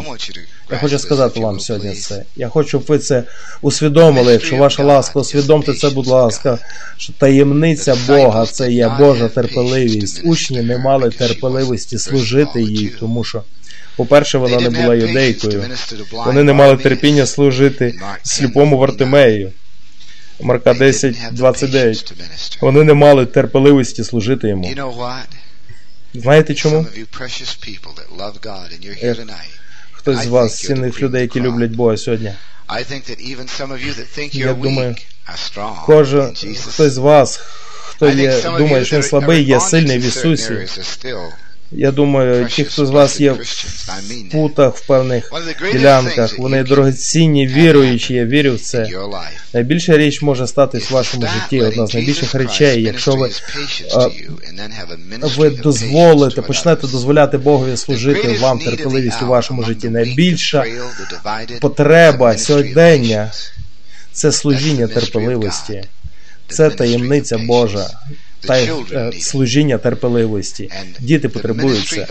[0.72, 2.24] Я хочу сказати вам сьогодні це.
[2.36, 3.24] Я хочу, щоб ви це
[3.62, 4.34] усвідомили.
[4.34, 6.60] Якщо ваша ласка, усвідомте це, будь ласка,
[6.98, 10.22] що таємниця Бога це є Божа терпеливість.
[10.24, 13.44] Учні не мали терпеливості служити їй, тому що.
[13.96, 15.64] По-перше, вона не була юдейкою.
[16.26, 19.52] Вони не мали терпіння служити сліпому Вартимею.
[20.42, 22.14] Марка 10, 29.
[22.62, 24.64] Вони не мали терпеливості служити йому.
[26.14, 26.86] Знаєте чому?
[29.92, 32.34] Хтось з вас цінних людей, які люблять Бога сьогодні.
[34.40, 34.96] Я думаю,
[35.86, 36.36] кожен
[36.74, 37.38] хтось з вас,
[37.88, 40.68] хто є, думає, що він слабий, є сильний в Ісусі.
[41.76, 43.40] Я думаю, ті, хто з вас є в
[44.32, 45.32] путах в певних
[45.72, 48.90] ділянках, вони дорогоцінні, віруючі, я вірю в це.
[49.54, 53.30] Найбільша річ може статись в вашому житті, одна з найбільших речей, якщо ви
[55.38, 59.90] ви дозволите, почнете дозволяти Богові служити вам терпеливість у вашому житті.
[59.90, 60.66] Найбільша
[61.62, 63.32] потреба сьогодення
[64.12, 65.84] це служіння терпеливості.
[66.50, 67.90] Це таємниця Божа
[68.48, 70.70] та е, служіння терпеливості.
[71.00, 72.08] Діти потребують це.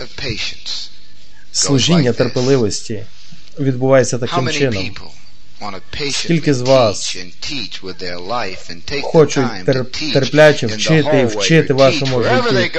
[1.51, 3.03] Служіння терпеливості
[3.59, 4.91] відбувається таким чином.
[6.11, 7.17] Скільки з вас
[9.01, 9.45] хочуть
[10.13, 12.69] терпляче вчити і вчити вашому житті.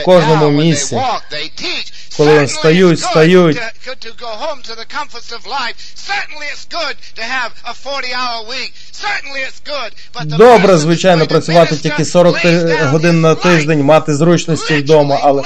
[0.00, 0.96] В кожному місці,
[2.16, 3.58] коли вони встають, встають.
[10.24, 12.36] Добре, звичайно, працювати тільки 40
[12.90, 15.42] годин на тиждень, мати зручності вдома, але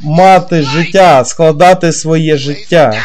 [0.00, 3.04] мати життя, складати своє життя.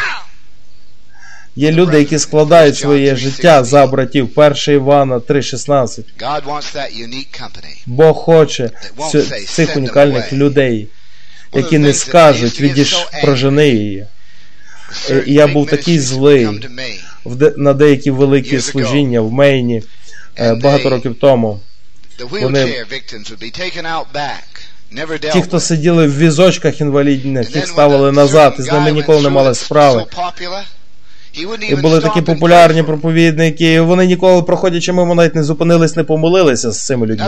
[1.56, 4.30] Є люди, які складають своє життя за братів.
[4.34, 6.00] 1 Івана 3,16.
[7.86, 8.70] Бог хоче
[9.46, 10.88] цих унікальних людей,
[11.52, 14.06] які не скажуть, відіш прожени її.
[15.26, 16.48] І я був такий злий
[17.56, 19.82] на деякі великі служіння в Мейні
[20.38, 21.60] е, багато років тому.
[22.30, 22.84] Вони
[25.32, 29.54] Ті, хто сиділи в візочках інвалідних, їх ставили назад, і з ними ніколи не мали
[29.54, 30.06] справи.
[31.68, 36.86] І були такі популярні проповідники, вони ніколи, проходячи мимо, навіть не зупинились, не помолилися з
[36.86, 37.24] цими людьми.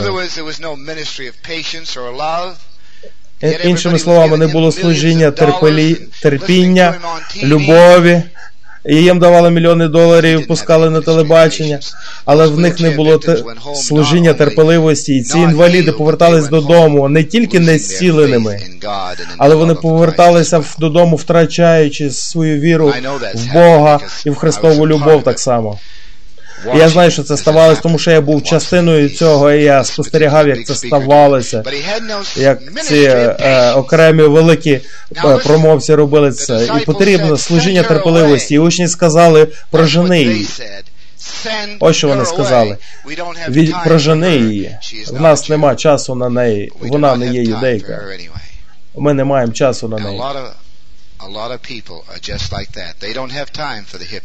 [3.65, 5.31] Іншими словами, не було служіння
[6.23, 6.95] терпіння,
[7.43, 8.23] любові.
[8.89, 11.81] І їм давали мільйони доларів, пускали на телебачення,
[12.25, 13.37] але в них не було те
[13.75, 15.17] служіння терпеливості.
[15.17, 18.59] І ці інваліди повертались додому не тільки не зціленими,
[19.39, 22.93] але вони поверталися додому, втрачаючи свою віру
[23.35, 25.79] в Бога і в Христову любов так само.
[26.75, 30.65] Я знаю, що це ставалося, тому що я був частиною цього, і я спостерігав, як
[30.67, 31.63] це ставалося,
[32.37, 34.71] як ці е, окремі великі
[35.17, 36.69] е, промовці робили це.
[36.83, 38.55] І потрібно служіння терпеливості.
[38.55, 40.47] І учні сказали, прожени її.
[41.81, 42.77] Ось що вони сказали.
[43.49, 44.77] Від прожени її.
[45.11, 46.73] В нас нема часу на неї.
[46.81, 48.03] Вона не є юдейка.
[48.97, 50.21] Ми не маємо часу на неї.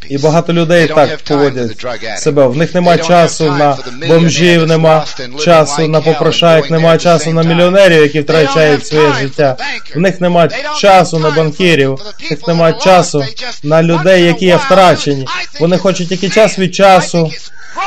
[0.10, 2.48] І багато людей так поводять себе.
[2.48, 3.78] В них немає часу на
[4.08, 5.06] бомжів, нема
[5.46, 9.58] часу на попрошаєк, немає часу на мільйонерів, які втрачають своє життя.
[9.96, 10.50] В них немає
[10.80, 13.26] часу на банкірів, в них немає часу
[13.64, 15.28] на людей, які є втрачені.
[15.60, 17.32] Вони хочуть тільки час від часу.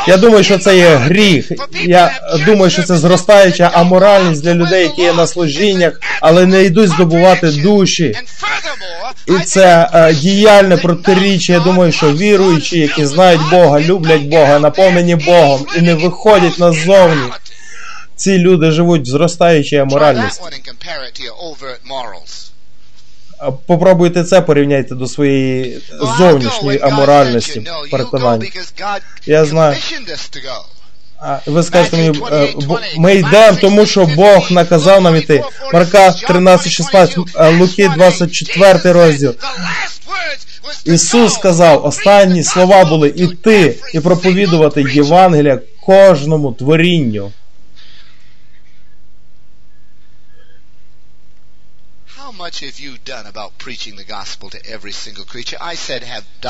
[0.09, 1.53] Я думаю, що це є гріх.
[1.85, 6.89] Я думаю, що це зростаюча аморальність для людей, які є на служіннях, але не йдуть
[6.91, 8.15] здобувати душі.
[9.27, 11.53] І це е, діяльне протиріччя.
[11.53, 17.33] Я думаю, що віруючі, які знають Бога, люблять Бога, наповнені Богом і не виходять назовні.
[18.17, 20.43] Ці люди живуть в зростаючій аморальності.
[23.67, 25.83] Попробуйте це порівняйте до своєї
[26.19, 28.47] зовнішньої аморальності переконання.
[29.27, 29.77] Я знаю.
[31.47, 32.49] Ви скажете мені, е,
[32.97, 35.43] ми йдемо, тому що Бог наказав нам іти.
[35.73, 37.19] Марка 13, 16,
[37.59, 39.35] Луки 24 розділ.
[40.85, 47.31] Ісус сказав, останні слова були іти і проповідувати Євангелія кожному творінню.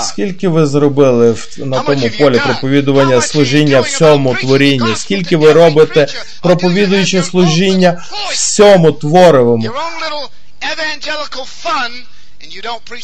[0.02, 4.96] Скільки ви зробили на тому полі проповідування служіння всьому творінню?
[4.96, 6.06] Скільки ви робите
[6.42, 9.70] проповідуючи служіння всьому творовому?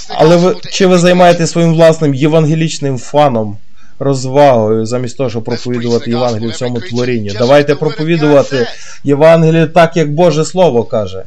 [0.08, 3.58] Але ви чи ви займаєтесь своїм власним євангелічним фаном,
[4.00, 7.32] розвагою, замість того, щоб проповідувати Євангелію всьому творінню?
[7.38, 8.68] Давайте проповідувати
[9.04, 11.24] Євангелію так, як Боже Слово каже.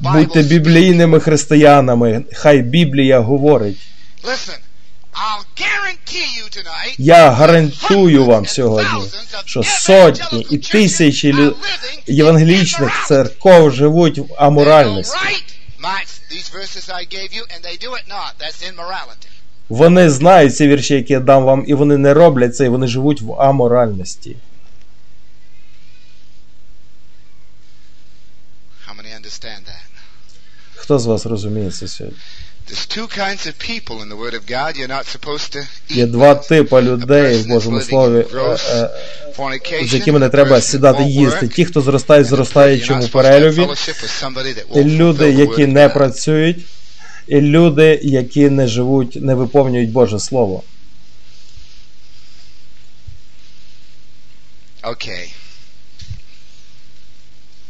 [0.00, 3.78] Будьте біблійними християнами, хай Біблія говорить.
[6.98, 9.02] Я гарантую вам сьогодні,
[9.44, 11.34] що сотні і тисячі
[12.06, 15.16] євангелічних церков живуть в аморальності.
[19.70, 22.86] Вони знають ці вірші, які я дам вам, і вони не роблять це, і вони
[22.86, 24.36] живуть в аморальності.
[30.74, 32.18] Хто з вас розуміє це сьогодні?
[35.88, 38.26] Є два типи людей в Божому Слові,
[39.86, 41.48] з якими не треба сідати їсти.
[41.48, 43.66] Ті, хто зростають в зростаючому перелюбі,
[44.84, 46.58] люди, які не працюють,
[47.30, 50.62] люди, які не живуть, не виповнюють Боже Слово.
[54.82, 55.32] Okay.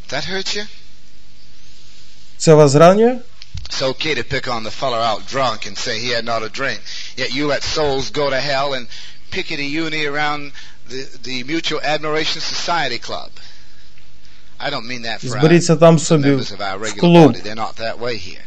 [0.08, 0.66] That hurt you?
[2.36, 3.18] Це вас зранює?
[3.68, 6.48] It's okay to pick on the feller out drunk and say he had not a
[6.48, 6.80] drink.
[7.16, 8.86] Yet you let souls go to hell and
[9.30, 10.52] pickety uni around
[10.88, 13.30] the, the Mutual Admiration Society Club.
[14.58, 17.32] I don't mean that for Зберіться там собі members of our в regular клуб.
[17.32, 17.40] body.
[17.40, 18.44] They're not that way here.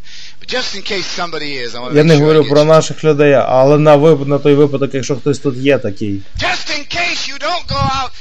[0.48, 3.78] Just in case somebody is, I want to Я не говорю про наших людей, але
[3.78, 4.28] на вип...
[4.28, 6.22] на той випадок, якщо хтось тут є такий.
[6.38, 8.12] Just in case you don't go out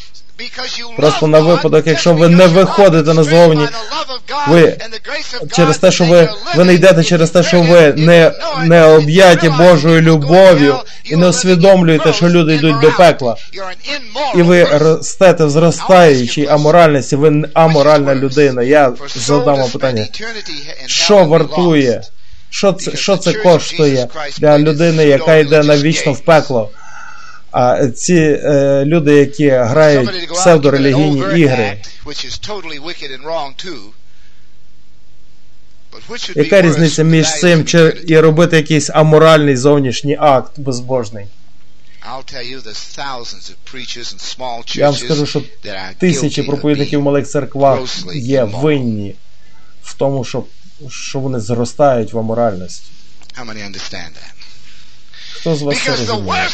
[0.96, 3.68] Просто на випадок, якщо ви не виходите назовні,
[4.48, 4.76] ви
[5.56, 10.00] через те, що ви, ви не йдете через те, що ви не, не об'яті Божою
[10.00, 13.36] любов'ю і не усвідомлюєте, що люди йдуть до пекла.
[14.34, 18.62] І ви ростете в зростаючій аморальності, ви аморальна людина.
[18.62, 20.06] Я задам вам питання.
[20.86, 22.02] Що вартує?
[22.50, 26.70] Що це, що це коштує для людини, яка йде навічно в пекло?
[27.52, 31.78] А ці е, люди, які грають псевдорелігійні ігри,
[36.34, 41.26] яка різниця між цим чи і робити якийсь аморальний зовнішній акт безбожний?
[44.80, 45.42] Я вам скажу, що
[45.98, 47.78] тисячі проповідників в малих церквах
[48.14, 49.14] є винні
[49.82, 50.44] в тому, що,
[50.88, 52.86] що вони зростають в аморальності.
[55.42, 56.48] Хто з вас це розуміє?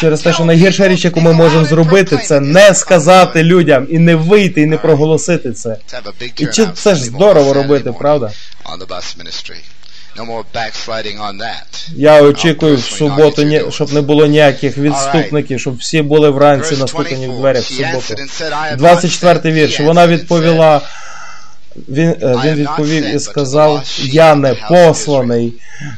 [0.00, 4.14] Через те, що найгірша річ, яку ми можемо зробити, це не сказати людям і не
[4.14, 5.76] вийти, і не проголосити це.
[6.36, 8.30] І чи це ж здорово робити, правда?
[11.96, 17.28] Я очікую в суботу, щоб не було ніяких відступників, щоб всі були вранці Verse наступені
[17.28, 17.98] в дверях в суботу.
[17.98, 19.80] answered and said, I have not 24 вірш.
[19.80, 20.80] Вона відповіла,
[21.88, 25.52] він, е, він відповів і сказав, я не посланий,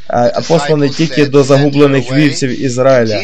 [0.09, 3.23] а а посланий тільки до загублених вівців Ізраїля.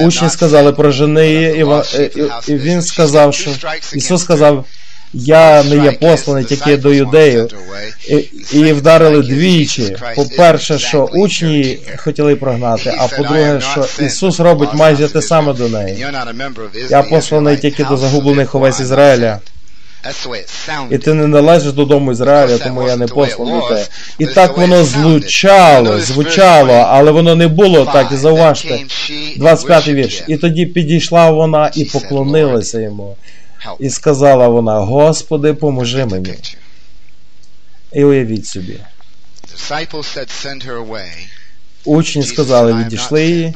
[0.00, 1.64] Учні сказали, прожени її, і,
[2.00, 3.50] е, він сказав, що
[3.94, 4.64] Ісус сказав,
[5.12, 7.48] я не є посланий тільки до юдеїв.
[8.08, 8.14] І,
[8.52, 9.96] і вдарили двічі.
[10.16, 16.06] По-перше, що учні хотіли прогнати, а по-друге, що Ісус робить майже те саме до неї.
[16.90, 19.40] Я посланий тільки до загублених овець Ізраїля.
[20.90, 23.86] І ти не належиш додому Ізраїля, тому я не посланий тебе.
[24.18, 28.80] І так воно звучало, звучало, але воно не було так, і зауважте.
[29.36, 30.22] 25 вірш.
[30.28, 33.16] І тоді підійшла вона і поклонилася йому.
[33.78, 36.34] І сказала вона: Господи, поможи мені.
[37.92, 38.80] І уявіть собі.
[41.86, 43.54] Учні сказали, відійшли її.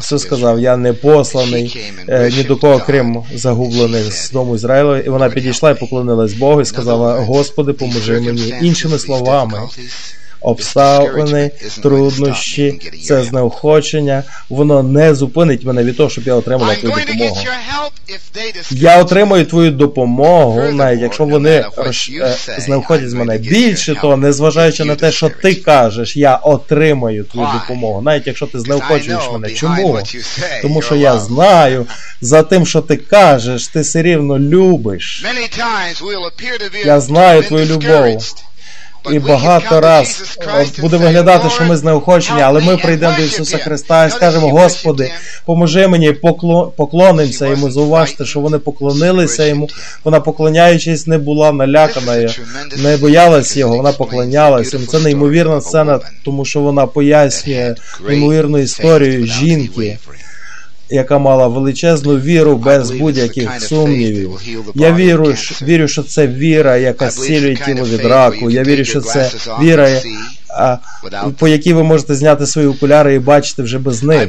[0.00, 4.98] Ісус сказав, я не посланий е, ні до кого, крім загублених з дому Ізраїля.
[4.98, 8.54] І вона підійшла і поклонилась Богу і сказала, Господи, поможи мені.
[8.62, 9.60] Іншими словами,
[10.40, 11.50] обставини,
[11.82, 17.40] труднощі, це знеохочення, воно не зупинить мене від того, щоб я отримала твою допомогу.
[18.70, 23.38] Я отримаю твою допомогу, навіть якщо вони роз- е, знеохотять з мене.
[23.38, 28.60] Більше того, незважаючи на те, що ти кажеш, я отримаю твою допомогу, навіть якщо ти
[28.60, 29.48] знеохочуєш мене.
[29.54, 29.74] Чому?
[30.62, 31.86] Тому що я знаю,
[32.20, 35.22] за тим, що ти кажеш, ти все рівно любиш.
[36.86, 37.88] Я знаю твою любов.
[39.10, 40.38] І багато раз
[40.80, 45.12] буде виглядати, що ми знеохочені, але ми прийдемо до Ісуса Христа і скажемо, Господи,
[45.44, 46.12] поможи мені,
[46.76, 47.70] поклонимося йому.
[47.70, 49.68] Зауважте, що вони поклонилися йому.
[50.04, 52.34] Вона, поклоняючись, не була налякана,
[52.76, 54.86] не боялась його, вона поклонялася йому.
[54.86, 57.74] Це неймовірна сцена, тому що вона пояснює
[58.08, 59.98] неймовірну історію жінки
[60.90, 64.40] яка мала величезну віру без будь-яких сумнівів.
[64.74, 68.50] Я вірю, вірю, що це віра, яка зцілює тіло від раку.
[68.50, 69.30] Я вірю, що це
[69.62, 69.88] віра,
[71.38, 74.28] по якій ви можете зняти свої окуляри і бачити вже без них.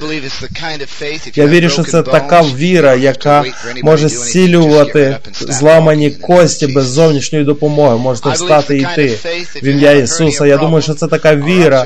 [1.35, 3.43] Я вірю, що це така віра, яка
[3.83, 7.97] може зцілювати зламані кості без зовнішньої допомоги.
[7.97, 9.19] Можете встати і йти
[9.63, 10.45] в ім'я Ісуса.
[10.45, 11.85] Я думаю, що це така віра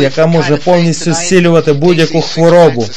[0.00, 2.88] яка може повністю зцілювати будь-яку хворобу.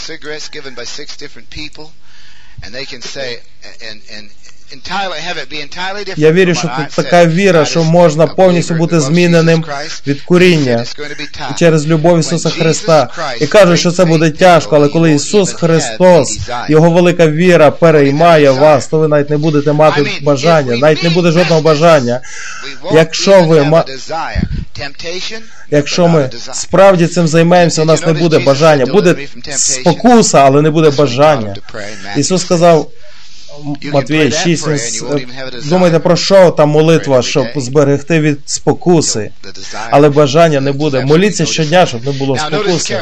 [6.17, 9.65] Я вірю, що така віра, що можна повністю бути зміненим
[10.07, 10.85] від куріння
[11.55, 13.07] через любов Ісуса Христа.
[13.41, 16.39] І кажу, що це буде тяжко, але коли Ісус Христос,
[16.69, 21.31] Його велика віра переймає вас, то ви навіть не будете мати бажання, навіть не буде
[21.31, 22.21] жодного бажання.
[22.93, 23.61] Якщо ви
[25.71, 28.85] Якщо ми справді цим займаємося, у нас не буде бажання.
[28.85, 29.15] Буде
[29.55, 31.55] спокуса, але не буде бажання.
[32.17, 32.91] Ісус сказав.
[33.93, 35.03] Матвія 6,
[35.69, 39.31] думайте про що там молитва, щоб зберегти від спокуси,
[39.89, 41.05] але бажання не буде.
[41.05, 43.01] Моліться щодня, щоб не було спокуси.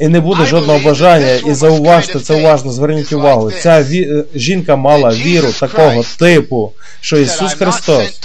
[0.00, 3.52] І не буде жодного бажання, і зауважте це уважно, зверніть увагу.
[3.62, 4.24] Ця ві...
[4.34, 8.20] жінка мала віру такого типу, що Ісус Христос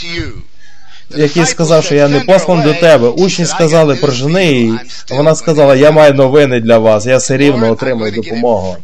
[1.17, 3.07] який сказав, що я не послан до тебе.
[3.09, 4.73] Учні сказали, прожени її.
[5.11, 8.77] Вона сказала, я маю новини для вас, я все рівно отримую допомогу.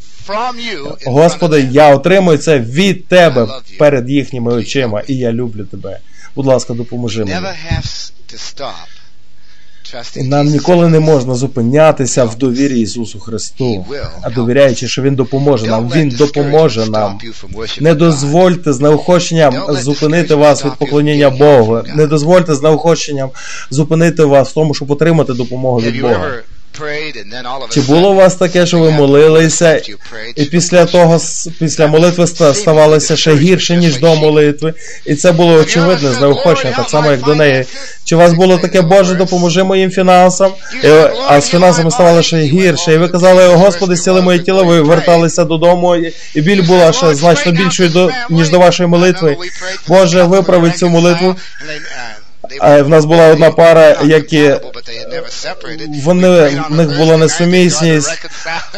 [1.06, 3.48] Господи, я отримую це від тебе
[3.80, 6.00] перед їхніми очима, і я люблю тебе.
[6.36, 7.32] Будь ласка, допоможи мені.
[10.16, 13.86] І нам ніколи не можна зупинятися в довірі Ісусу Христу,
[14.22, 15.90] а довіряючи, що Він допоможе нам.
[15.96, 17.20] Він допоможе нам.
[17.80, 21.82] Не дозвольте з неохоченням зупинити вас від поклоніння Богу.
[21.96, 23.30] Не дозвольте з неохоченням
[23.70, 26.32] зупинити вас в тому, щоб отримати допомогу від Бога.
[27.70, 29.82] Чи було у вас таке, що ви молилися,
[30.36, 31.20] і після того,
[31.60, 34.74] після молитви ставалося ще гірше, ніж до молитви,
[35.06, 37.66] і це було очевидне, знеохочення, так само, як до неї.
[38.04, 40.52] Чи у вас було таке, Боже, допоможи моїм фінансам,
[41.28, 45.44] а з фінансами ставало ще гірше, і ви казали, Господи, зціли моє тіло, ви верталися
[45.44, 45.96] додому,
[46.36, 49.38] і біль була ще значно більшою, ніж до вашої молитви.
[49.88, 51.36] Боже, виправи цю молитву.
[52.62, 54.56] В нас була одна пара, які
[56.04, 56.30] вони
[56.70, 58.28] в них була несумісність,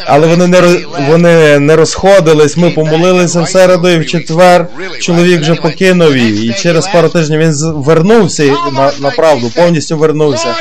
[0.06, 0.60] але вони не
[1.08, 2.56] вони не розходились.
[2.56, 4.66] Ми помолилися в середу і в четвер.
[5.00, 6.50] Чоловік вже покинув її.
[6.50, 8.42] І через пару тижнів він вернувся
[8.72, 10.54] на, на правду, повністю вернувся.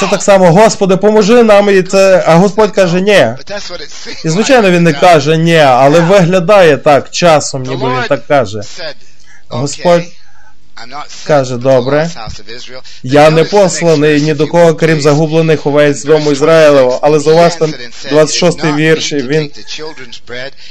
[0.00, 3.26] Це так само, Господи, поможи нам, і це, а Господь каже, ні.
[4.24, 8.60] І звичайно, він не каже ні, але виглядає так часом, ніби він так каже.
[9.48, 10.02] Господь
[11.26, 12.10] Каже, добре,
[13.02, 17.64] я не посланий ні до кого, крім загублених овець дому Ізраїлева, але зауважте
[18.12, 19.50] 26-й вірш, він,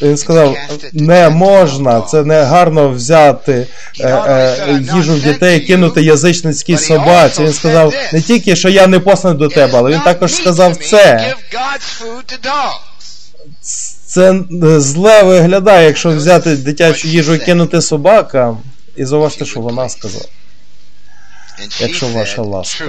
[0.01, 0.58] він сказав,
[0.93, 3.68] не можна, це не гарно взяти
[3.99, 7.43] е, е, їжу в дітей, кинути язичницькій собаці.
[7.43, 11.36] Він сказав не тільки, що я не посланий до тебе, але він також сказав це.
[14.05, 14.36] Це
[14.78, 18.58] зле виглядає, якщо взяти дитячу їжу і кинути собакам.
[18.98, 20.26] І зауважте, що вона сказала.
[21.80, 22.86] Якщо ваша ласка.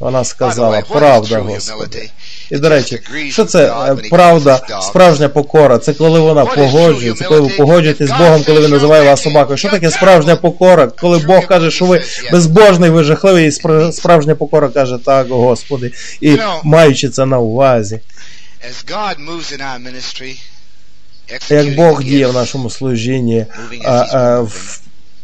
[0.00, 2.10] Вона сказала, правда, Господи.
[2.50, 3.00] І до речі,
[3.30, 5.78] що це е, правда, справжня покора?
[5.78, 9.58] Це коли вона погоджується, коли ви погоджуєтесь з Богом, коли він називає вас собакою.
[9.58, 10.86] Що таке справжня покора?
[10.86, 12.02] Коли Бог каже, що ви
[12.32, 13.52] безбожний, ви жахливий, і
[13.92, 18.00] справжня покора каже, так, Господи, і маючи це на увазі.
[21.50, 23.46] Як Бог діє в нашому служінні,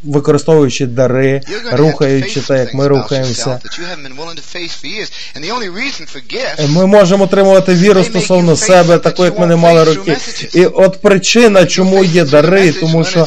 [0.03, 1.41] використовуючи дари,
[1.73, 3.61] рухаючи так, як ми рухаємося.
[6.69, 10.17] Ми можемо отримувати віру стосовно себе, таку, як ми не мали роки.
[10.55, 13.27] І от причина, чому є дари, тому що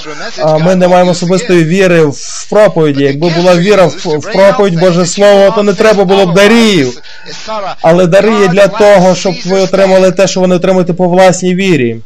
[0.60, 3.04] ми не маємо особистої віри в проповіді.
[3.04, 7.02] Якби була віра в, в проповідь Боже Слово, то не треба було б дарів.
[7.82, 11.98] Але дари є для того, щоб ви отримали те, що вони отримуєте по власній вірі.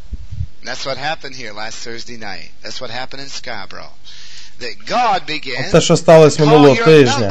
[0.68, 2.50] That's what happened here last Thursday night.
[2.64, 3.94] That's what happened in Scarborough.
[5.72, 7.28] Те, що сталося минулого тижня.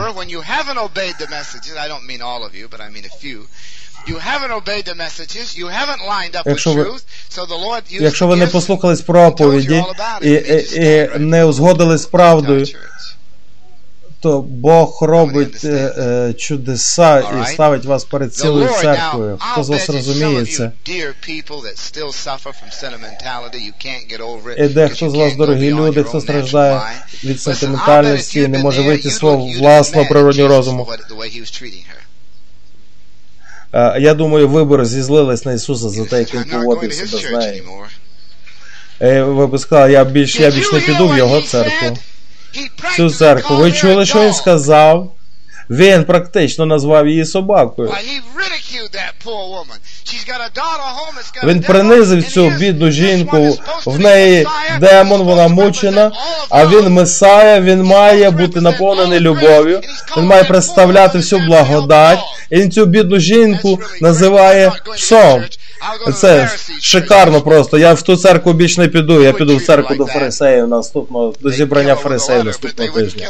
[6.46, 6.82] Якщо ви,
[8.04, 9.84] якщо ви не послухались проповіді
[10.22, 12.66] і, і, і не узгодили з правдою,
[14.26, 15.68] то Бог робить е,
[15.98, 19.38] е, чудеса і ставить вас перед цілою церквою.
[19.40, 20.72] Хто з вас розуміє це?
[24.56, 26.80] І дехто з вас, дорогі люди, хто страждає
[27.24, 30.88] від сентиментальності і не може вийти свого власного природнього розуму.
[33.72, 37.64] Е, я думаю, вибори зізлились на Ісуса за те, як він поводив себе з нею.
[39.34, 41.96] Ви б сказали, я більш, я більш не піду в його церкву.
[42.96, 43.56] Цю церкву.
[43.56, 45.15] Ви чули, що він сказав?
[45.70, 47.92] Він практично назвав її собакою.
[51.44, 54.46] Він принизив цю бідну жінку, в неї
[54.80, 56.12] демон, вона мучена,
[56.48, 59.80] а він месая, він має бути наповнений любов'ю,
[60.16, 62.18] він має представляти всю благодать,
[62.50, 65.44] і він цю бідну жінку називає псом.
[66.14, 66.50] Це
[66.80, 67.78] шикарно просто.
[67.78, 69.22] Я в ту церкву більш не піду.
[69.22, 73.28] Я піду в церкву до фарисеїв наступного, до зібрання фарисеїв наступного тижня.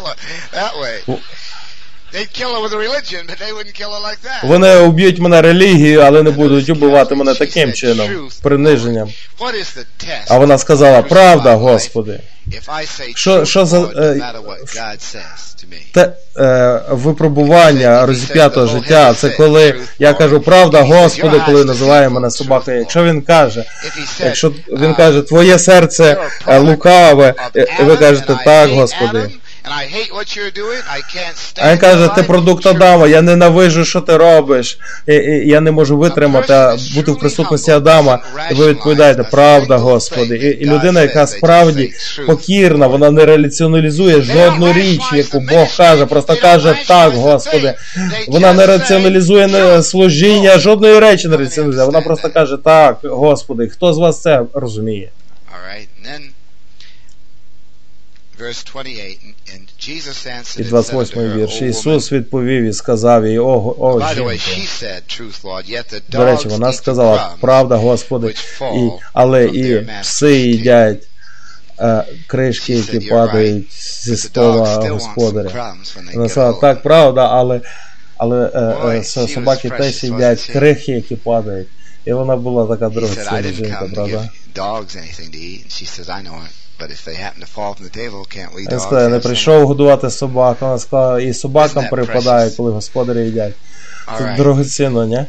[4.45, 8.09] Вони уб'ють мене релігією, але не будуть убивати мене таким чином,
[8.43, 9.09] приниженням.
[10.29, 12.21] А вона сказала, правда, Господи.
[13.17, 14.21] Що, що за е,
[15.95, 19.15] те е, випробування розіп'ятого життя?
[19.15, 22.79] Це коли я кажу правда, Господи, коли називає мене собакою.
[22.79, 23.65] Якщо він каже,
[24.25, 26.17] якщо він каже, твоє серце
[26.59, 27.35] лукаве,
[27.81, 29.31] і ви кажете так, Господи.
[31.57, 34.79] А він каже, ти продукт Адама, я ненавижу, що ти робиш.
[35.45, 38.19] Я не можу витримати, а бути в присутності Адама.
[38.51, 40.37] І ви відповідаєте, правда, Господи.
[40.37, 41.93] І, і людина, яка справді
[42.27, 47.75] покірна, вона не раціоналізує жодну річ, яку Бог каже, просто каже так, Господи.
[48.29, 51.87] Вона не раціоналізує служіння, жодної речі не раціоналізує.
[51.87, 53.69] Вона просто каже так, Господи.
[53.69, 55.09] Хто з вас це розуміє?
[60.65, 61.63] 28 вірш.
[61.63, 64.31] Ісус відповів і сказав їй, о, о жінко.
[66.09, 68.35] До речі, вона сказала, правда, Господи,
[68.75, 71.09] і, але і пси їдять
[71.81, 73.67] е, кришки, які падають
[74.05, 75.75] зі стола господаря.
[76.15, 77.61] Вона сказала, так, правда, але,
[78.17, 78.59] але е,
[78.99, 81.69] е, собаки теж їдять крихи, які падають.
[82.05, 84.29] І вона була така дорогоцінна жінка, правда?
[88.73, 90.57] Він сказав, не прийшов годувати собак.
[90.61, 93.55] Вона сказала, і собакам припадає, коли господарі їдять.
[94.19, 95.25] Це дорогоцінно, ні?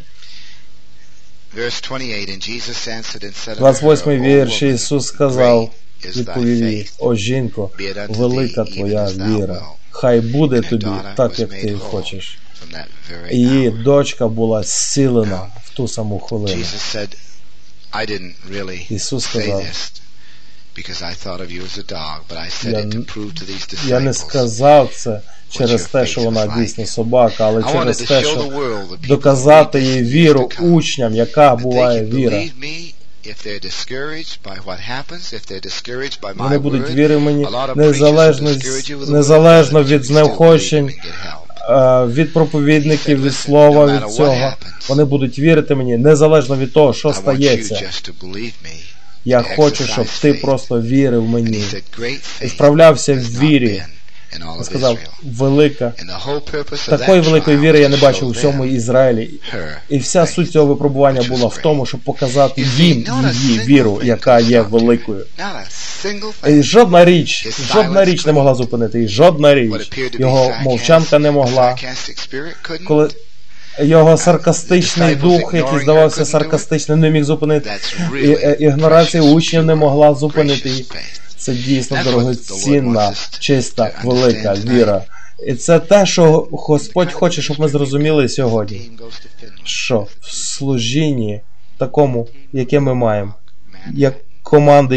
[3.58, 5.72] 28 вірш Ісус сказав,
[6.20, 7.70] відповів їй, о жінко,
[8.10, 9.62] велика твоя віра.
[9.89, 10.86] Хай буде тобі
[11.16, 12.38] так, як ти хочеш.
[13.32, 16.62] Її дочка була зцілена в ту саму хвилину.
[18.89, 19.62] Ісус сказав,
[23.88, 28.52] я не сказав це через те, що вона дійсно собака, але через те, що
[29.08, 32.44] доказати їй віру учням, яка буває віра.
[36.44, 38.50] Вони будуть віри мені незалежно,
[39.08, 40.92] незалежно від зневхощень,
[42.08, 44.54] від проповідників, від слова, від цього.
[44.90, 47.76] Вони будуть вірити мені незалежно від того, що стається.
[49.28, 51.64] Я хочу, щоб ти просто вірив мені
[52.42, 53.84] і вправлявся в вірі.
[54.36, 55.94] Він сказав, велика.
[56.90, 59.30] Такої великої віри я не бачив у всьому Ізраїлі.
[59.90, 64.62] І вся суть цього випробування була в тому, щоб показати їм її віру, яка є
[64.62, 65.26] великою.
[66.48, 69.92] І жодна річ, жодна річ не могла зупинити, і жодна річ.
[70.20, 71.76] Його мовчанка не могла.
[72.88, 73.10] Коли
[73.80, 77.70] його саркастичний дух, який здавався саркастичним, не міг зупинити.
[78.24, 78.28] І,
[78.64, 80.86] ігнорація учнів не могла зупинити її.
[81.38, 85.04] Це дійсно дорогоцінна, чиста, велика віра.
[85.48, 88.92] І це те, що Господь хоче, щоб ми зрозуміли сьогодні.
[89.64, 91.42] Що в служінні
[91.78, 93.34] такому, яке ми маємо,
[93.94, 94.14] як
[94.44, 94.96] команди.